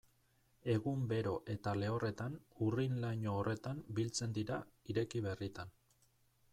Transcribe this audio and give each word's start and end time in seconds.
Egun 0.75 1.03
bero 1.11 1.33
eta 1.55 1.73
lehorretan 1.83 2.39
urrin-laino 2.69 3.37
horretan 3.41 3.85
biltzen 4.01 4.35
dira, 4.41 4.59
ireki 4.95 5.27
berritan. 5.29 5.81